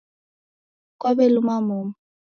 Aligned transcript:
Kwaw'eluma 0.99 1.53
momu 1.67 1.87